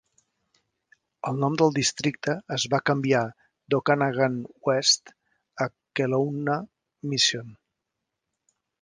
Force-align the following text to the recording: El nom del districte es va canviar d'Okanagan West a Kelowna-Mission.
El 1.31 1.35
nom 1.43 1.57
del 1.61 1.75
districte 1.75 2.35
es 2.57 2.65
va 2.75 2.81
canviar 2.91 3.23
d'Okanagan 3.75 4.41
West 4.71 5.15
a 5.67 5.71
Kelowna-Mission. 6.01 7.59